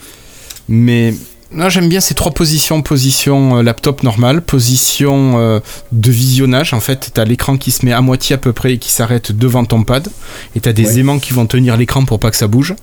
[0.70, 1.14] Mais
[1.54, 2.82] non, j'aime bien ces trois positions.
[2.82, 5.60] Position euh, laptop normal, position euh,
[5.92, 6.74] de visionnage.
[6.74, 8.92] En fait, tu as l'écran qui se met à moitié à peu près et qui
[8.92, 10.08] s'arrête devant ton pad.
[10.56, 12.74] Et tu as des aimants qui vont tenir l'écran pour pas que ça bouge.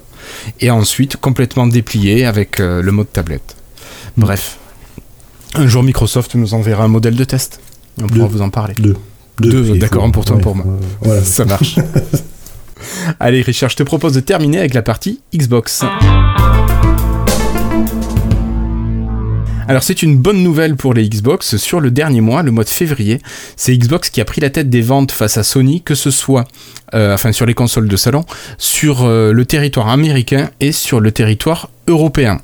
[0.60, 3.56] Et ensuite, complètement déplié avec euh, le mode tablette.
[4.16, 4.58] Bref.
[5.54, 7.60] Un jour, Microsoft nous enverra un modèle de test.
[8.02, 8.74] On pourra vous en parler.
[8.78, 8.96] Deux.
[9.40, 10.66] Deux, d'accord, un pour toi, pour moi.
[11.00, 11.22] voilà.
[11.22, 11.76] Ça marche.
[13.20, 15.84] Allez, Richard, je te propose de terminer avec la partie Xbox.
[19.68, 21.56] Alors c'est une bonne nouvelle pour les Xbox.
[21.56, 23.20] Sur le dernier mois, le mois de février,
[23.54, 26.44] c'est Xbox qui a pris la tête des ventes face à Sony, que ce soit
[26.92, 28.24] euh, enfin sur les consoles de salon,
[28.58, 32.40] sur euh, le territoire américain et sur le territoire européen.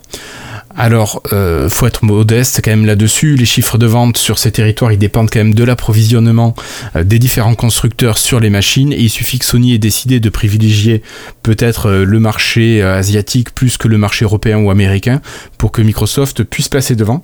[0.78, 3.36] Alors, euh, faut être modeste quand même là-dessus.
[3.36, 6.54] Les chiffres de vente sur ces territoires, ils dépendent quand même de l'approvisionnement
[6.96, 8.92] euh, des différents constructeurs sur les machines.
[8.92, 11.02] Et il suffit que Sony ait décidé de privilégier
[11.42, 15.22] peut-être euh, le marché euh, asiatique plus que le marché européen ou américain
[15.56, 17.22] pour que Microsoft puisse passer devant.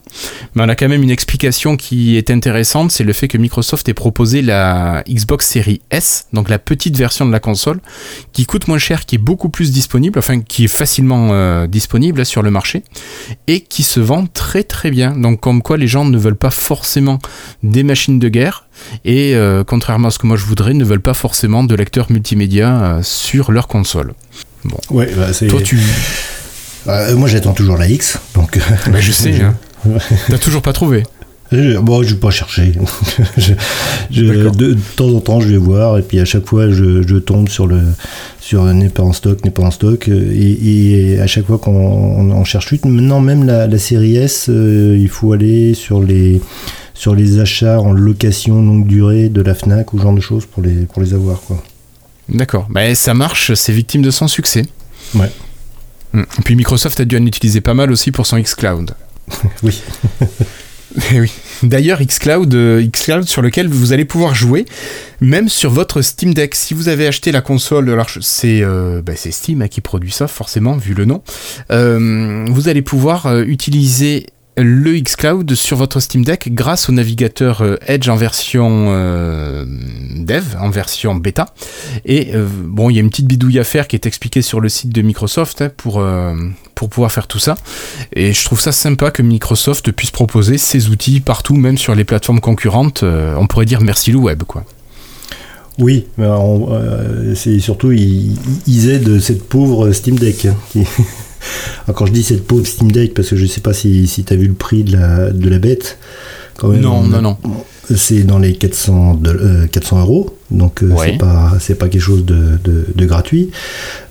[0.55, 3.87] Mais on a quand même une explication qui est intéressante, c'est le fait que Microsoft
[3.87, 7.81] ait proposé la Xbox Series S, donc la petite version de la console,
[8.33, 12.43] qui coûte moins cher, qui est beaucoup plus disponible, enfin qui est facilement disponible sur
[12.43, 12.83] le marché
[13.47, 15.13] et qui se vend très très bien.
[15.13, 17.19] Donc comme quoi les gens ne veulent pas forcément
[17.63, 18.67] des machines de guerre
[19.05, 22.11] et euh, contrairement à ce que moi je voudrais, ne veulent pas forcément de lecteurs
[22.11, 24.15] multimédia euh, sur leur console.
[24.65, 24.79] Bon.
[24.91, 25.79] Ouais, bah, Toi tu...
[26.87, 28.59] Bah, moi j'attends toujours la X, donc...
[28.87, 29.55] Bah, je sais, hein.
[30.29, 31.05] T'as toujours pas trouvé
[31.53, 32.73] Bon, je vais pas chercher.
[34.11, 37.67] de, temps en temps, je vais voir, et puis à chaque fois, je, tombe sur
[37.67, 37.81] le
[38.41, 42.45] sur n'est pas en stock, n'est pas en stock, et, à chaque fois qu'on en
[42.45, 46.41] cherche une, maintenant même la, série S, euh, il faut aller sur les
[46.95, 50.47] sur les achats en location longue durée de la Fnac ou ce genre de choses
[50.47, 51.63] pour les pour les avoir quoi.
[52.29, 54.65] D'accord, bah, ça marche, c'est victime de son succès.
[55.15, 55.31] Ouais.
[56.15, 56.25] Hum.
[56.39, 58.95] Et puis Microsoft a dû en utiliser pas mal aussi pour son xCloud.
[59.63, 59.83] oui.
[61.15, 61.33] Eh oui.
[61.63, 64.65] D'ailleurs, xCloud, euh, xCloud sur lequel vous allez pouvoir jouer,
[65.21, 66.55] même sur votre Steam Deck.
[66.55, 70.27] Si vous avez acheté la console, alors c'est euh, bah, Steam hein, qui produit ça,
[70.27, 71.23] forcément, vu le nom.
[71.71, 74.27] Euh, vous allez pouvoir utiliser
[74.57, 79.65] le xCloud sur votre Steam Deck grâce au navigateur euh, Edge en version euh,
[80.17, 81.55] dev, en version bêta.
[82.05, 84.61] Et euh, bon, il y a une petite bidouille à faire qui est expliquée sur
[84.61, 86.05] le site de Microsoft hein, pour,
[86.83, 87.55] pour pouvoir faire tout ça.
[88.13, 92.03] Et je trouve ça sympa que Microsoft puisse proposer ces outils partout, même sur les
[92.03, 93.05] plateformes concurrentes.
[93.05, 94.65] on pourrait dire merci le web, quoi.
[95.79, 96.07] Oui,
[97.37, 100.57] c'est surtout ils, aident cette pauvre Steam Deck hein,
[101.95, 104.33] quand je dis cette pauvre Steam Deck, parce que je sais pas si, si tu
[104.33, 105.99] as vu le prix de la, de la bête.
[106.57, 107.37] Quand même, non, non, non.
[107.95, 112.01] C'est dans les 400, de, 400 euh, euros, donc euh, c'est pas c'est pas quelque
[112.03, 113.51] chose de, de, gratuit.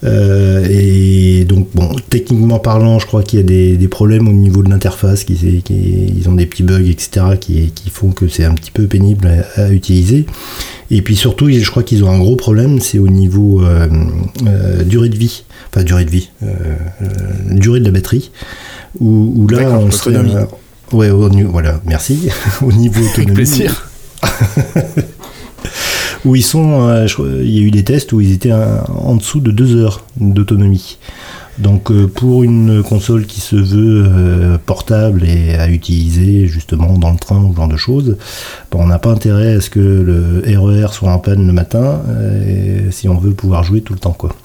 [0.04, 4.34] Euh, et donc bon, techniquement parlant, je crois qu'il y a des, des, problèmes au
[4.34, 8.27] niveau de l'interface, qui, qui, ils ont des petits bugs, etc., qui, qui font que
[8.27, 10.25] c'est un petit peu pénible à, à, utiliser.
[10.91, 13.63] Et puis surtout, je crois qu'ils ont un gros problème, c'est au niveau
[14.86, 16.47] durée de vie enfin durée de vie, euh,
[17.49, 18.32] durée de la batterie,
[18.99, 20.15] où, là on serait,
[20.93, 22.30] euh, ouais, voilà, merci,
[22.62, 23.34] au niveau autonomie.
[23.34, 23.89] plaisir.
[26.25, 29.51] où ils sont, il y a eu des tests où ils étaient en dessous de
[29.51, 30.99] 2 heures d'autonomie.
[31.58, 37.41] Donc pour une console qui se veut portable et à utiliser justement dans le train
[37.43, 38.17] ou ce genre de choses,
[38.71, 41.54] ben, on n'a pas intérêt à ce que le RER e soit en panne le
[41.54, 42.01] matin
[42.91, 44.36] si on veut pouvoir jouer tout le temps quoi.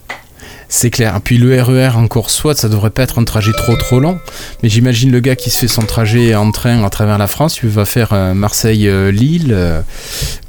[0.69, 1.21] C'est clair.
[1.23, 4.19] Puis le RER encore soit, ça devrait pas être un trajet trop trop long.
[4.63, 7.55] Mais j'imagine le gars qui se fait son trajet en train à travers la France,
[7.55, 9.81] tu vas faire euh, Marseille-Lille, euh,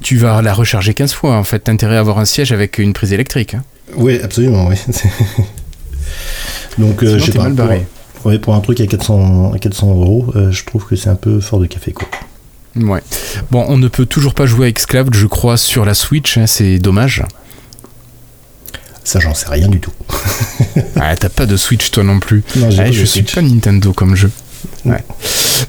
[0.01, 1.35] tu vas la recharger 15 fois.
[1.35, 3.53] En fait, t'as intérêt à avoir un siège avec une prise électrique.
[3.53, 3.63] Hein.
[3.95, 4.75] Oui, absolument, oui.
[6.77, 7.43] Donc, euh, je sais pas.
[7.43, 7.85] Mal barré.
[8.21, 11.59] Pour, pour un truc à 400, 400 euros, je trouve que c'est un peu fort
[11.59, 12.07] de café, quoi.
[12.75, 13.01] Ouais.
[13.51, 16.47] Bon, on ne peut toujours pas jouer à Xcloud, je crois, sur la Switch, hein,
[16.47, 17.23] c'est dommage.
[19.07, 19.93] Ça, j'en sais rien du tout.
[20.97, 22.43] ah, t'as pas de Switch toi non plus.
[22.57, 24.29] Non, ah, je suis pas Nintendo comme jeu.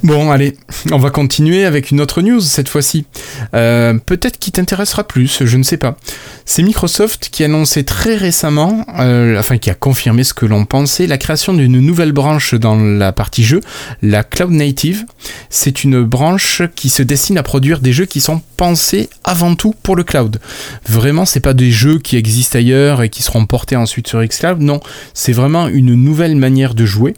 [0.02, 0.56] Bon, allez,
[0.92, 3.06] on va continuer avec une autre news cette fois-ci.
[3.54, 5.96] Euh, peut-être qui t'intéressera plus, je ne sais pas.
[6.44, 10.64] C'est Microsoft qui a annoncé très récemment, euh, enfin qui a confirmé ce que l'on
[10.64, 13.60] pensait, la création d'une nouvelle branche dans la partie jeu,
[14.02, 15.04] la Cloud Native.
[15.50, 19.74] C'est une branche qui se destine à produire des jeux qui sont pensés avant tout
[19.82, 20.38] pour le cloud.
[20.88, 24.60] Vraiment, c'est pas des jeux qui existent ailleurs et qui seront portés ensuite sur Xcloud.
[24.60, 24.80] Non,
[25.14, 27.14] c'est vraiment une nouvelle manière de jouer.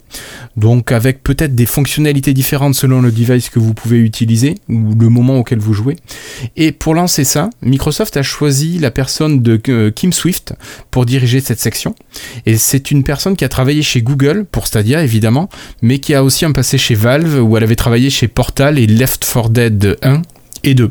[0.56, 5.08] Donc avec peut-être des fonctionnalités différentes selon le device que vous pouvez utiliser ou le
[5.08, 5.96] moment auquel vous jouez.
[6.56, 10.54] Et pour lancer ça, Microsoft a choisi la personne de euh, Kim Swift
[10.90, 11.94] pour diriger cette section.
[12.46, 15.48] Et c'est une personne qui a travaillé chez Google pour Stadia évidemment,
[15.82, 18.86] mais qui a aussi un passé chez Valve où elle avait travaillé chez Portal et
[18.86, 20.22] Left 4 Dead 1
[20.64, 20.90] et 2.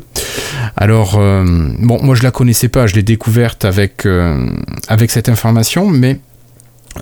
[0.76, 1.44] Alors, euh,
[1.78, 4.50] bon, moi je la connaissais pas, je l'ai découverte avec, euh,
[4.88, 6.20] avec cette information, mais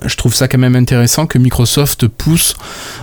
[0.05, 2.55] je trouve ça quand même intéressant que Microsoft pousse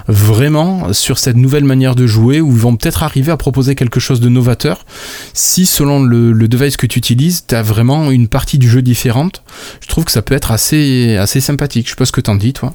[0.09, 4.01] vraiment sur cette nouvelle manière de jouer où ils vont peut-être arriver à proposer quelque
[4.01, 4.85] chose de novateur
[5.33, 9.43] si selon le, device que tu utilises, tu as vraiment une partie du jeu différente.
[9.81, 11.87] Je trouve que ça peut être assez, assez sympathique.
[11.87, 12.75] Je sais pas ce que t'en dis, toi.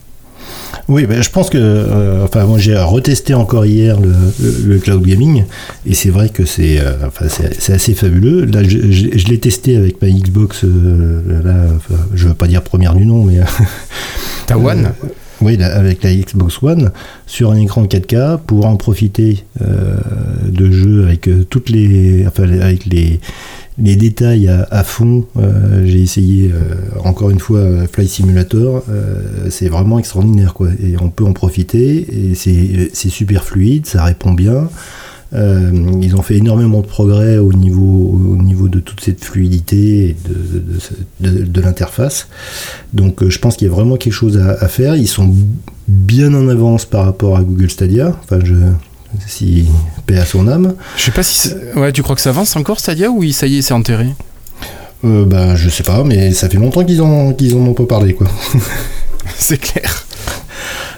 [0.88, 5.46] Oui, ben, je pense que, euh, enfin, moi j'ai retesté encore hier le, cloud gaming
[5.86, 8.46] et c'est vrai que c'est, euh, enfin, c'est, assez fabuleux.
[8.46, 11.54] Là, je, l'ai testé avec ma Xbox, euh, là,
[12.14, 13.40] je veux pas dire première du nom, mais
[14.48, 14.92] ta One?
[15.42, 16.92] Oui, avec la Xbox One,
[17.26, 23.20] sur un écran 4K, pour en profiter de jeux avec toutes les, enfin, avec les,
[23.78, 25.26] les détails à, fond.
[25.38, 28.84] Euh, j'ai essayé euh, encore une fois Fly Simulator.
[28.90, 30.70] Euh, c'est vraiment extraordinaire quoi.
[30.84, 32.32] Et on peut en profiter.
[32.32, 34.70] Et c'est super fluide, ça répond bien.
[35.34, 40.16] ils ont fait énormément de progrès au niveau, au niveau de toute cette fluidité et
[41.22, 42.28] de, l'interface.
[42.94, 44.96] Donc je pense qu'il y a vraiment quelque chose à, à, faire.
[44.96, 45.34] Ils sont
[45.88, 48.20] bien en avance par rapport à Google Stadia.
[48.24, 48.56] Enfin, je,
[49.28, 49.68] si
[50.06, 50.76] paix à son âme.
[50.98, 51.50] Je sais pas si.
[51.76, 54.08] Ouais, tu crois que ça avance encore Stadia ou ça y est, c'est enterré?
[55.04, 57.86] Euh, Bah, je sais pas, mais ça fait longtemps qu'ils en, qu'ils en ont pas
[57.86, 58.28] parlé, quoi.
[59.38, 60.06] c'est clair.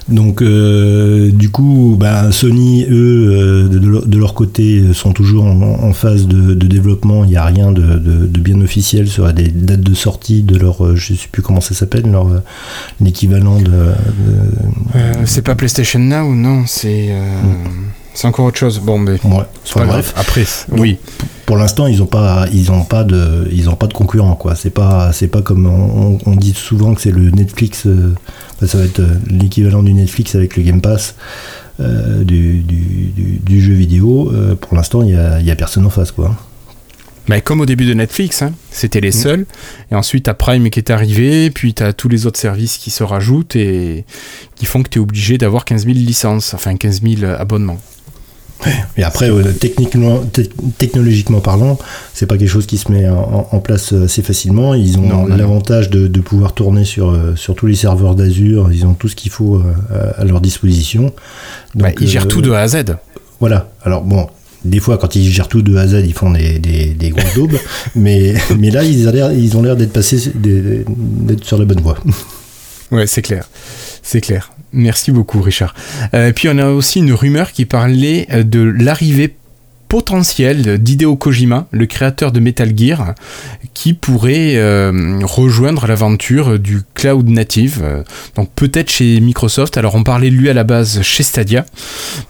[0.09, 3.67] Donc, euh, du coup, bah, Sony, eux, euh,
[4.05, 7.23] de, leur côté, sont toujours en, phase de, développement.
[7.23, 7.97] Il n'y a rien de,
[8.27, 11.73] bien officiel sur des dates de sortie de leur, euh, je sais plus comment ça
[11.73, 12.27] s'appelle, leur
[12.99, 13.71] l'équivalent de.
[15.25, 17.09] c'est pas PlayStation Now, non C'est.
[17.13, 18.02] Hmm.
[18.13, 18.79] C'est encore autre chose.
[18.79, 19.85] Bon, mais ouais.
[19.85, 20.13] bref.
[20.15, 20.97] Après, oui.
[21.45, 24.55] Pour l'instant, ils n'ont pas, ils ont pas de, ils ont pas de concurrent quoi.
[24.55, 27.85] C'est pas, c'est pas comme on, dit souvent que c'est le Netflix.
[27.85, 28.13] Euh,
[28.65, 31.15] ça va être euh, l'équivalent du Netflix avec le Game Pass
[31.79, 34.31] euh, du, du, jeu vidéo.
[34.61, 36.35] pour l'instant, il y a, y a, personne en face quoi.
[37.29, 39.13] Mais comme au début de Netflix, hein, c'était les mm.
[39.13, 39.45] seuls.
[39.91, 42.91] Et ensuite, as Prime qui est arrivé, puis tu as tous les autres services qui
[42.91, 44.05] se rajoutent et
[44.55, 47.79] qui font que tu es obligé d'avoir 15 000 licences, enfin 15 000 abonnements.
[48.97, 50.21] Et après, euh, techniquement,
[50.77, 51.77] technologiquement parlant,
[52.13, 54.73] c'est pas quelque chose qui se met en, place assez facilement.
[54.73, 58.71] Ils ont l'avantage de, pouvoir tourner sur, euh, sur tous les serveurs d'Azure.
[58.71, 61.13] Ils ont tout ce qu'il faut euh, à, leur disposition.
[61.75, 62.95] Bah, ils gèrent tout de A à Z.
[63.39, 63.69] Voilà.
[63.83, 64.27] Alors bon,
[64.63, 67.33] des fois, quand ils gèrent tout de A à Z, ils font des, des, grosses
[67.35, 67.57] daubes.
[67.95, 71.81] mais, mais là, ils ont l'air, ils ont l'air d'être passés, d'être sur la bonne
[71.81, 71.97] voie.
[72.91, 73.49] Ouais, c'est clair.
[74.03, 74.51] C'est clair.
[74.73, 75.75] Merci beaucoup, Richard.
[76.15, 79.35] Euh, puis on a aussi une rumeur qui parlait euh, de l'arrivée
[79.87, 83.13] potentielle d'Hideo Kojima, le créateur de Metal Gear,
[83.75, 88.03] qui pourrait euh, rejoindre l'aventure du cloud native.
[88.35, 89.77] donc peut-être chez Microsoft.
[89.77, 91.67] Alors on parlait de lui à la base chez Stadia,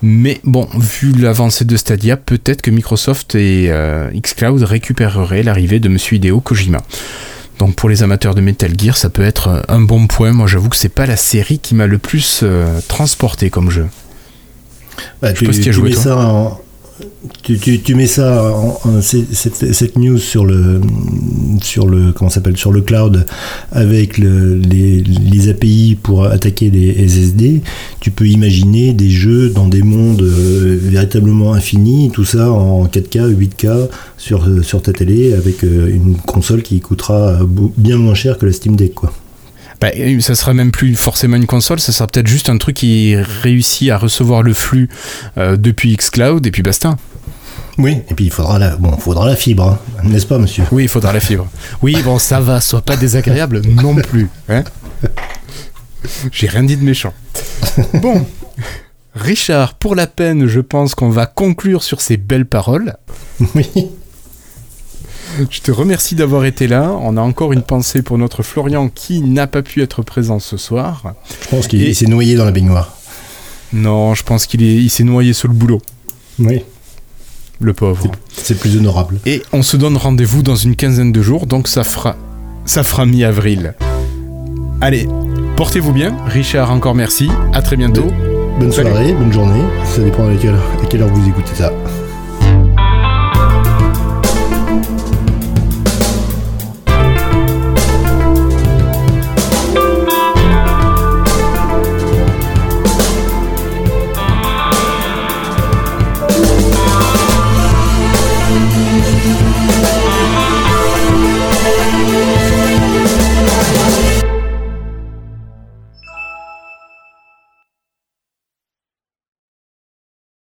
[0.01, 3.71] mais bon, vu l'avancée de Stadia, peut-être que Microsoft et
[4.13, 6.81] xCloud récupéreraient l'arrivée de Monsieur Hideo Kojima.
[7.63, 10.33] Donc pour les amateurs de Metal Gear, ça peut être un bon point.
[10.33, 13.87] Moi, j'avoue que c'est pas la série qui m'a le plus euh, transporté comme jeu.
[15.21, 16.59] Bah, tu, sais joué, ça en,
[17.43, 18.53] tu, mets ça,
[19.01, 20.81] cette, news sur le,
[21.61, 23.25] sur le, comment s'appelle, sur le cloud
[23.71, 27.61] avec les, API pour attaquer les SSD.
[27.99, 33.33] Tu peux imaginer des jeux dans des mondes euh, véritablement infinis, tout ça en 4K,
[33.33, 37.39] 8K sur, sur ta télé avec euh, une console qui coûtera
[37.77, 39.13] bien moins cher que la Steam Deck, quoi.
[39.83, 39.91] Bah,
[40.21, 43.89] ça sera même plus forcément une console, ça sera peut-être juste un truc qui réussit
[43.89, 44.87] à recevoir le flux
[45.37, 46.95] euh, depuis xCloud et puis basta.
[47.77, 50.01] Oui, et puis il faudra la, bon, faudra la fibre, hein.
[50.05, 50.63] n'est-ce pas, monsieur?
[50.71, 51.49] Oui, il faudra la fibre.
[51.81, 54.29] Oui, bon, ça va, soit pas désagréable non plus.
[54.47, 54.63] Hein
[56.31, 57.13] J'ai rien dit de méchant.
[57.95, 58.25] Bon,
[59.15, 62.95] Richard, pour la peine, je pense qu'on va conclure sur ces belles paroles.
[63.53, 63.67] Oui.
[65.49, 66.91] Je te remercie d'avoir été là.
[67.01, 70.57] On a encore une pensée pour notre Florian qui n'a pas pu être présent ce
[70.57, 71.13] soir.
[71.43, 72.95] Je pense qu'il s'est noyé dans la baignoire.
[73.71, 75.81] Non, je pense qu'il s'est noyé sur le boulot.
[76.39, 76.61] Oui.
[77.59, 78.11] Le pauvre.
[78.31, 79.19] C'est plus honorable.
[79.25, 82.15] Et on se donne rendez-vous dans une quinzaine de jours, donc ça fera,
[82.65, 83.75] ça fera mi-avril.
[84.81, 85.07] Allez,
[85.55, 86.15] portez-vous bien.
[86.27, 87.29] Richard, encore merci.
[87.53, 88.07] À très bientôt.
[88.59, 89.63] Bonne soirée, bonne journée.
[89.85, 90.35] Ça dépend à
[90.89, 91.71] quelle heure vous écoutez ça.